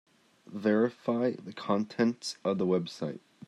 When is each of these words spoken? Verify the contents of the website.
Verify 0.47 1.33
the 1.35 1.53
contents 1.53 2.37
of 2.43 2.57
the 2.57 2.65
website. 2.65 3.19